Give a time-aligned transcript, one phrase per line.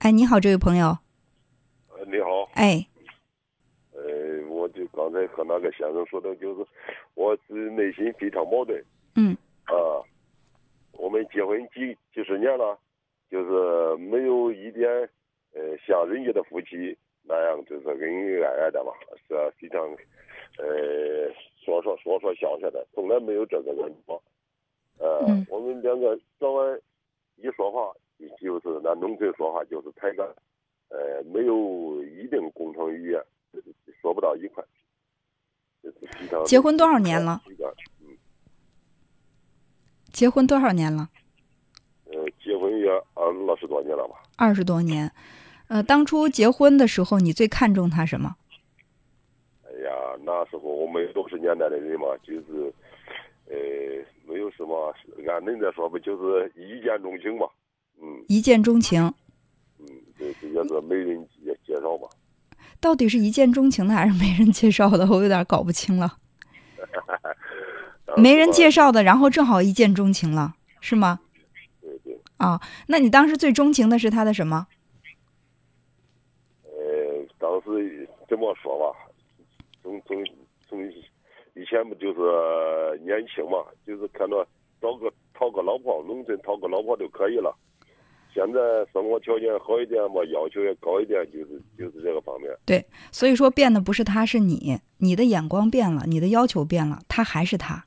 [0.00, 0.96] 哎，你好，这位朋友。
[1.88, 2.48] 呃，你好。
[2.54, 2.86] 哎。
[3.92, 6.64] 呃，我就刚才和那个先生说的，就是
[7.14, 8.80] 我是内心非常矛盾。
[9.16, 9.36] 嗯。
[9.64, 9.74] 啊，
[10.92, 12.78] 我们结婚几几十年了，
[13.28, 14.88] 就是没有一点
[15.52, 18.92] 呃像人家的夫妻那样，就是恩恩爱爱的嘛，
[19.26, 19.80] 是非常
[20.58, 21.28] 呃
[21.64, 24.22] 说说说说笑笑的，从来没有这个人过。
[25.00, 26.80] 呃，我们两个早晚
[27.34, 27.92] 一说话。
[28.40, 30.26] 就是那农村说话就是抬杠，
[30.88, 33.22] 呃，没有一定共同语言，
[34.00, 34.64] 说不到一块。
[36.44, 37.40] 结婚多少年了？
[38.00, 38.16] 嗯。
[40.12, 41.08] 结婚多少年了？
[42.06, 44.16] 呃，结婚也二二十多年了吧。
[44.36, 45.12] 二十多年，
[45.68, 48.36] 呃，当初结婚的时候，你最看重他什么？
[49.64, 49.90] 哎呀，
[50.24, 52.72] 那时候我们都是年代的人嘛，就是，
[53.46, 53.54] 呃，
[54.26, 54.92] 没有什么，
[55.28, 57.46] 按恁这说不就是一见钟情嘛。
[58.00, 59.02] 嗯，一见钟情。
[59.78, 62.08] 嗯，对，这也是媒人介介绍吧。
[62.80, 65.06] 到底是一见钟情的还是媒人介绍的？
[65.10, 66.18] 我有点搞不清了。
[68.16, 71.20] 没人介绍的，然后正好一见钟情了，是吗？
[71.80, 72.18] 对对。
[72.38, 74.66] 啊，那你当时最钟情的是他的什么？
[76.64, 78.96] 呃，当时怎么说吧，
[79.82, 80.24] 从从
[80.68, 80.80] 从
[81.54, 84.46] 以前不就是年轻嘛，就是看到
[84.80, 87.54] 找个讨个老婆，农村讨个老婆就可以了。
[88.38, 88.60] 现在
[88.92, 92.48] 生活条件好一点嘛，要求也高一点，就是就是这个方面。
[92.64, 97.84] 对，所以说变的不是他，是你，你的眼光变了，你的要求变了，他还是他。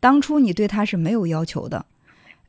[0.00, 1.86] 当初你对他是没有要求的，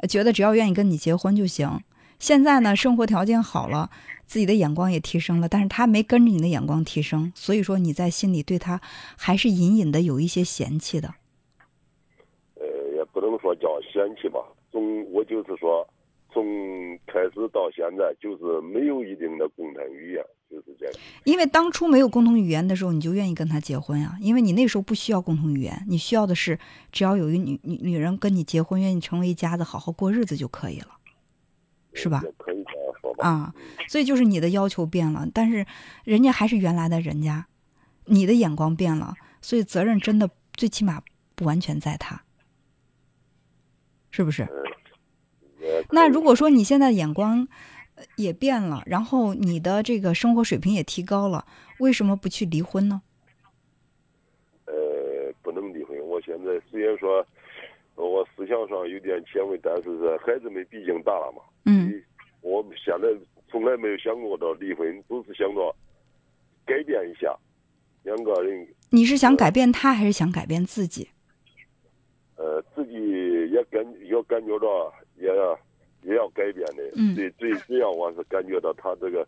[0.09, 1.69] 觉得只要愿意跟你结婚就行。
[2.17, 3.91] 现在呢，生活条件好了，
[4.25, 8.81] 自己的眼光也提升了，但是他没跟着你的眼光提升，所以说你在心里对他
[9.15, 11.13] 还是隐隐的有一些嫌弃的。
[12.55, 14.39] 呃，也不能说叫嫌弃吧，
[14.71, 15.87] 总我就是说。
[16.31, 20.93] 从开始到现在，就是没有一定的共同语言，就是这样。
[21.23, 24.15] 因为当初没有共同语言的时候，你就愿意跟他结婚呀？
[24.21, 26.57] 因为你那时候不需要共同语言，你需要的是
[26.91, 30.87] 只要有一个女女女人跟你结婚，愿意成为一家子，好好过日子就可以了，
[31.93, 32.21] 是吧？
[32.37, 33.27] 可以这样说吧。
[33.27, 33.53] 啊，
[33.87, 35.65] 所以就是你的要求变了，但是
[36.03, 37.47] 人家还是原来的人家，
[38.05, 41.01] 你的眼光变了，所以责任真的最起码
[41.35, 42.23] 不完全在他，
[44.11, 44.47] 是不是？
[45.91, 47.47] 那如果说你现在眼光
[48.15, 51.45] 也变了，然后你的这个生活水平也提高了，
[51.79, 53.01] 为什么不去离婚呢？
[54.65, 54.73] 呃，
[55.41, 55.97] 不能离婚。
[56.07, 57.25] 我现在虽然说
[57.95, 61.41] 我思想上有点前卫，但是孩子们毕竟大了嘛。
[61.65, 62.01] 嗯。
[62.41, 63.07] 我现在
[63.49, 65.75] 从来没有想过到离婚，都是想着
[66.65, 67.35] 改变一下
[68.03, 68.65] 两个人。
[68.91, 71.09] 你是想改变他，还是想改变自己？
[72.37, 72.93] 呃，自己
[73.51, 75.29] 也感也感觉到也。
[76.03, 79.27] 也要改变的，最最主要我是感觉到他这个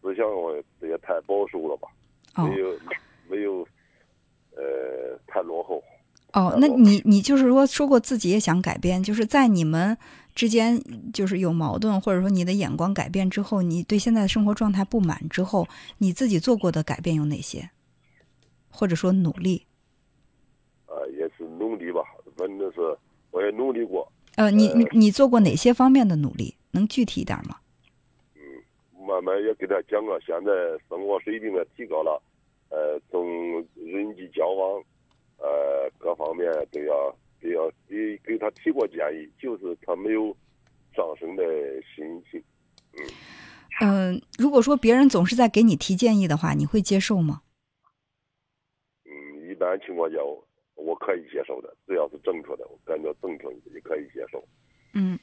[0.00, 0.24] 思想
[0.80, 1.88] 这也太保守了吧，
[2.48, 2.78] 没有
[3.28, 3.66] 没有
[4.56, 5.82] 呃太落后。
[6.32, 9.96] 哦，那你你就是说说过自己也想改变，就是在你们
[10.34, 10.80] 之间
[11.12, 17.70] 就是有矛盾，或者说你的眼光改变之后，你对现在的生活状态不满之后，你自己做过的改变有哪些？
[18.68, 19.64] 或者说努力？
[20.86, 22.02] 呃，也是努力吧，
[22.36, 22.80] 反正是
[23.30, 24.10] 我也努力过。
[24.36, 26.56] 呃，你你你做过哪些方面的努力？
[26.72, 27.58] 能具体一点吗？
[28.34, 30.50] 嗯，慢慢也给他讲了，现在
[30.88, 32.20] 生活水平也提高了，
[32.70, 33.24] 呃，从
[33.76, 34.82] 人际交往，
[35.38, 40.36] 呃，各方面都要都要给给他提过建议，就是他没有
[40.96, 41.44] 上升的
[41.94, 42.42] 心情。
[42.94, 43.04] 嗯。
[43.80, 47.42] 嗯，如果说别人总是在给你提建议的话，你会接受吗？
[49.04, 50.16] 嗯，一般情况下。
[50.74, 54.44] 我可以接受的，只要是正确的，我感觉正确也可以接受。
[54.92, 55.18] 嗯，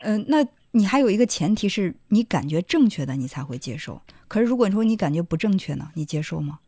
[0.00, 4.00] 嗯，那你还有一个前提是你感觉正确的，你才会接受。
[4.28, 6.60] 可是如果你说你感觉不正确呢，你接受吗？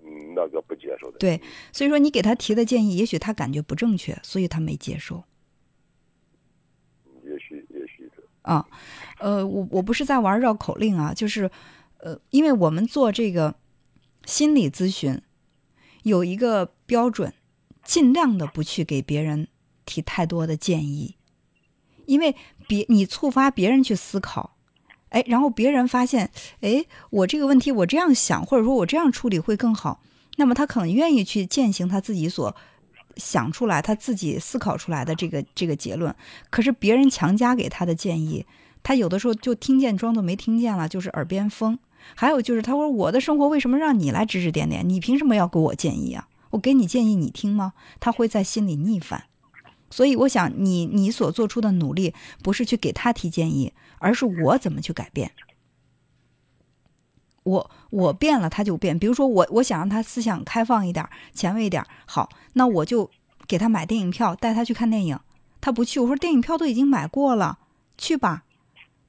[0.00, 1.18] 嗯，那个不接受的。
[1.18, 1.40] 对，
[1.72, 5.24] 所以说你给他提的建议，也许他感觉不正确，所以他没接受。
[7.24, 8.24] 也许，也许是。
[8.42, 8.66] 啊，
[9.18, 11.50] 呃，我我不是在玩绕口令啊，就是
[11.98, 13.56] 呃，因为我们做这个
[14.26, 15.20] 心理咨询
[16.02, 17.32] 有一个标准。
[17.84, 19.48] 尽量的不去给别人
[19.84, 21.16] 提太多的建议，
[22.06, 22.34] 因为
[22.66, 24.56] 别你触发别人去思考，
[25.10, 30.00] 哎，然后别人发现，哎，我这个问题我这样想，或者说我这样处理会更好，
[30.36, 32.56] 那么他可能愿意去践行他自己所
[33.16, 36.14] 想出来、他自己思考出来的这个这个结论。
[36.50, 38.44] 可是别人强加给他的建议，
[38.82, 41.78] 他有的时候就听见装作没听见了，就是耳边风。
[42.14, 44.86] 还有就是他说我的生活为什么让你来指指点点？
[44.88, 46.28] 你凭什么要给我建议啊？
[46.54, 47.72] 我给你建议，你听吗？
[48.00, 49.24] 他会在心里逆反，
[49.90, 55.32] 所以我想你你所做出的努力不是去给他提建议，而是我怎么去改变。
[57.42, 58.98] 我我变了，他就变。
[58.98, 63.10] 比如说我我想让他思想开放一点、前卫一点，好，那我就
[63.46, 65.18] 给他买电影票，带他去看电影。
[65.60, 67.58] 他不去，我说电影票都已经买过了，
[67.98, 68.43] 去吧。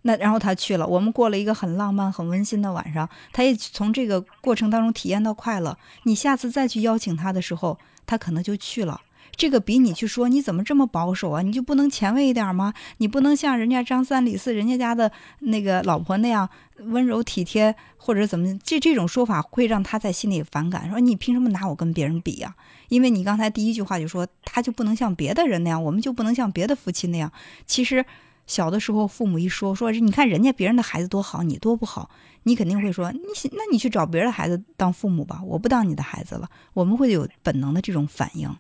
[0.07, 5.75] 那然后他去了，我们过了一个很浪漫、很温馨的晚上，他也从这个过程当中体验到快乐。
[6.03, 9.01] 你下次再去邀请他的时候，他可能就去了。
[9.35, 11.41] 这个比你去说你怎么这么保守啊？
[11.41, 12.73] 你就不能前卫一点吗？
[12.99, 16.47] 你不能像人家张三李四人家家的那个老婆那样
[16.77, 18.57] 温柔体贴，或者怎么？
[18.63, 22.55] 这这种说法会让他在心里反感，说你凭什么拿我跟别人比呀？
[22.89, 27.29] 因为你刚才第一句话就说他就不能像别的人那样，我们就不能像别的夫妻那样。
[27.65, 28.05] 其实
[28.47, 32.09] 小的时候父母一说说，你看人家别人的孩子多好，你多不好，
[32.43, 33.19] 你肯定会说你
[33.51, 36.49] 那你去找别的孩子当父母吧，我不当你的孩子了。
[36.73, 38.55] 我们会有本能的这种反应。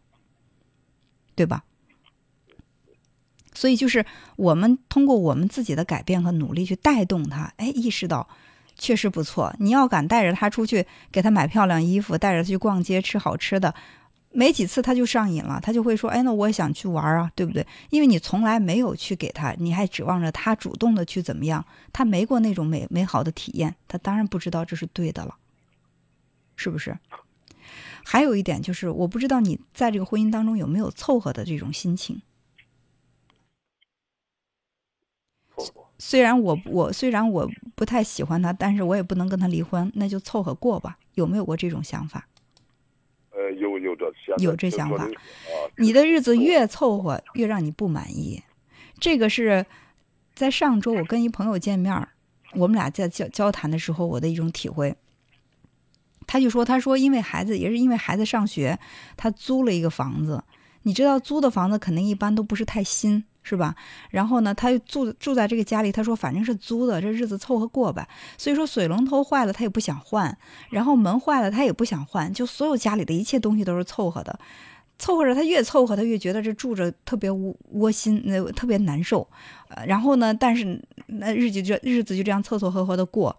[1.37, 1.65] 对吧？
[3.53, 4.05] 所以就是
[4.37, 8.25] 我们通过我们自己的改变和努力去带动他，哎，意识到
[8.77, 9.53] 确实不错。
[9.59, 13.75] 你要敢带着他出去，给他买漂亮衣服，带着他去逛街吃好吃的，
[14.35, 21.65] 没几次他就上瘾了，他就会说：“哎，那我也想去玩啊，对不对？”因为你从来没有去给他，你还指望着他主动的去怎么样？
[21.93, 25.35] 他没过那种美美好的体验，他当然不知道这是对的了，
[26.57, 26.97] 是不是？
[28.03, 32.21] 还有一点就是，我不知道你在这个婚姻当中有没有凑合的这种心情。
[35.97, 40.99] 虽然我我虽然我不太喜欢他，但是我也不能跟他离婚，那就凑合过吧。
[41.13, 42.27] 有没有过这种想法？
[44.27, 45.21] 呃，有有这想有这想法。
[45.77, 48.43] 你的日子越凑合，越让你不满意。
[48.99, 49.65] 这个是
[50.33, 52.07] 在上周我跟一朋友见面，
[52.53, 54.95] 我们俩在交交谈的时候，我的一种体会。
[56.27, 58.79] 他就说：“他说，因为孩子也是因为孩子上学，
[59.15, 60.43] 他租了一个房子。
[60.81, 63.75] 你知道，租的房子肯定一般都不是太新，是吧？
[64.09, 65.91] 然后呢，他又住住在这个家里。
[65.91, 68.05] 他说，反正是租的，这日子凑合过呗。
[68.39, 70.35] 所以说，水龙头坏了他也不想换，
[70.71, 74.39] 然后门坏了他也不想换，就所有家里的一切东西都是凑合的，
[74.97, 75.35] 凑合着。
[75.35, 79.27] 他越凑合，他越觉得这住着特别窝窝心，那特别难受。
[79.67, 83.35] 呃，然后呢，但是那日子就日子就这样凑凑合合的过。”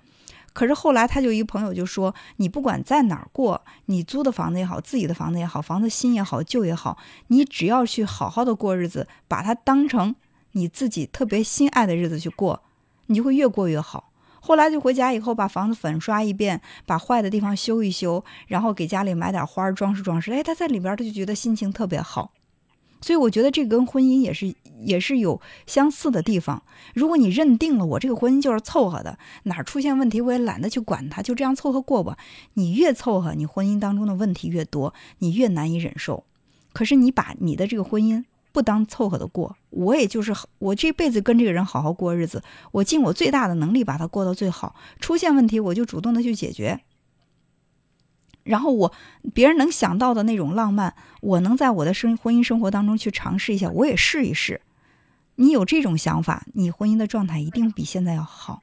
[0.56, 10.14] 可是后来，他就一朋友就说：“你不管在哪儿过，你租的房子也好，自己的房子也好，房子新也好，旧也好，你只要去好好的过日子，把它当成
[10.52, 12.62] 你自己特别心爱的日子去过，
[13.08, 20.32] 你就会越过越好。”后来就回家以后，把房子粉刷一遍，把坏的地方修一修，然后给家里买点花装饰装饰。
[20.32, 22.30] 哎，他在里边他就觉得心情特别好。
[23.00, 26.62] 所以我觉得这跟婚姻也是也是有相似的地方。
[26.94, 32.16] 如果你认定了我这个婚姻就是凑合的，哪儿出现问题我也懒得去管它，就这样凑合过吧。
[32.54, 36.24] 你越凑合，你婚姻当中的问题越多，你越难以忍受。
[36.72, 44.74] 可是你把你的这个婚姻不当凑合的过，我也就是我这辈子跟这个人好好过日子，我尽我最大的能力把它过到最好。
[45.00, 46.80] 出现问题我就主动的去解决。
[48.46, 48.92] 然后我
[49.34, 54.60] 别人能想到的那种浪漫，我能在我的生婚姻生活当中去尝试一下，我也试一试。
[55.34, 58.62] 你有这种想法，你婚姻的状态一定比现在要好。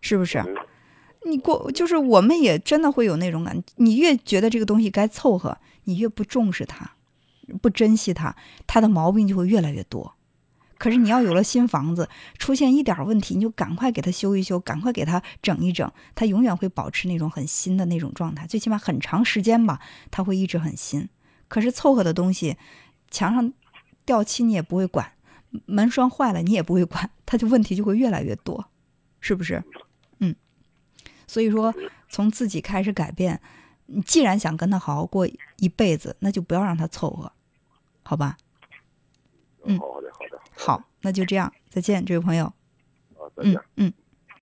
[0.00, 0.42] 是不是？
[1.26, 6.90] 你过就是我们也真的会有那种感，你越觉得这个东西该凑合，你越不重视它，
[7.60, 8.34] 不珍惜它，
[8.66, 10.14] 它的毛病就会越来越多。
[10.80, 19.78] 可是你要有了新房子，出现一点问题，你就赶快给它修一修，赶快给它整一整，它永远会保持那种很新的那种状态，最起码很长时间吧，
[20.10, 21.06] 它会一直很新。
[21.48, 22.56] 可是凑合的东西，
[23.10, 23.52] 墙上
[24.06, 25.12] 掉漆你也不会管，
[25.66, 28.64] 门栓坏了你也不会管，它就问题就会越来越多，
[29.20, 29.62] 是不是？
[30.20, 30.34] 嗯，
[31.26, 31.74] 所以说
[32.08, 33.38] 从自己开始改变，
[33.84, 37.30] 你既然想跟他好好过一辈子，那就不要让他凑合，
[38.02, 38.38] 好吧？
[39.66, 39.78] 嗯，
[40.60, 42.44] 好那就这样，再见，这位朋友。
[43.16, 43.54] 好，再见。
[43.54, 43.92] 嗯嗯。